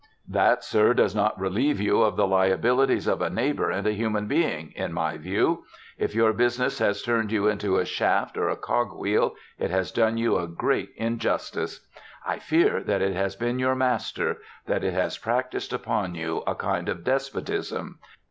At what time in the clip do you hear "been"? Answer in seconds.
13.35-13.59